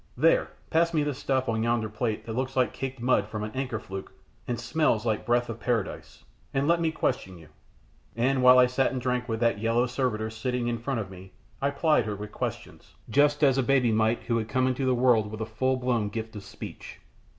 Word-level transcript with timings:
There, 0.17 0.49
pass 0.71 0.95
me 0.95 1.03
the 1.03 1.13
stuff 1.13 1.47
on 1.47 1.61
yonder 1.61 1.87
platter 1.87 2.23
that 2.25 2.33
looks 2.35 2.55
like 2.55 2.73
caked 2.73 2.99
mud 2.99 3.27
from 3.29 3.43
an 3.43 3.51
anchor 3.53 3.79
fluke, 3.79 4.11
and 4.47 4.59
swells 4.59 5.05
like 5.05 5.27
breath 5.27 5.47
of 5.47 5.59
paradise, 5.59 6.23
and 6.55 6.67
let 6.67 6.81
me 6.81 6.91
question 6.91 7.37
you;" 7.37 7.49
and 8.15 8.41
while 8.41 8.57
I 8.57 8.65
sat 8.65 8.91
and 8.91 8.99
drank 8.99 9.29
with 9.29 9.39
that 9.41 9.59
yellow 9.59 9.85
servitor 9.85 10.31
sitting 10.31 10.67
in 10.67 10.79
front 10.79 10.99
of 11.01 11.11
me, 11.11 11.33
I 11.61 11.69
plied 11.69 12.05
her 12.05 12.15
with 12.15 12.31
questions, 12.31 12.95
just 13.11 13.43
as 13.43 13.59
a 13.59 13.61
baby 13.61 13.91
might 13.91 14.23
who 14.23 14.37
had 14.37 14.49
come 14.49 14.65
into 14.65 14.87
the 14.87 14.95
world 14.95 15.29
with 15.29 15.39
a 15.41 15.45
full 15.45 15.77
blown 15.77 16.09
gift 16.09 16.35
of 16.35 16.43
speech. 16.43 16.99